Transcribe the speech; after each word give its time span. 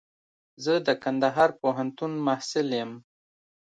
زه 0.63 0.73
د 0.87 0.89
کندهار 1.03 1.49
پوهنتون 1.61 2.11
محصل 2.27 2.67
يم. 2.81 2.91